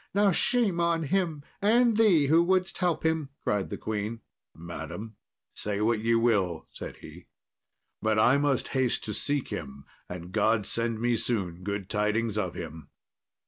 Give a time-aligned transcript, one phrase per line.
[0.15, 4.21] "Now shame on him, and thee who wouldest help him," cried the queen.
[4.55, 5.15] "Madam,
[5.53, 7.27] say what ye will," said he;
[8.01, 12.55] "but I must haste to seek him, and God send me soon good tidings of
[12.55, 12.89] him."